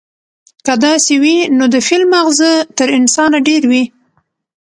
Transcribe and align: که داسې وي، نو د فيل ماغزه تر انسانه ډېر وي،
که 0.65 0.73
داسې 0.85 1.13
وي، 1.23 1.37
نو 1.57 1.65
د 1.73 1.75
فيل 1.87 2.03
ماغزه 2.13 2.51
تر 2.77 2.87
انسانه 2.99 3.37
ډېر 3.47 3.61
وي، 3.71 3.83